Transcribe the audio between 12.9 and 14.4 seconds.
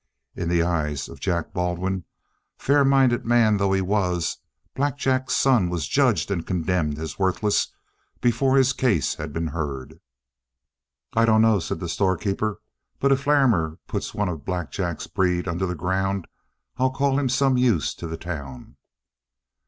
"but if Larrimer put one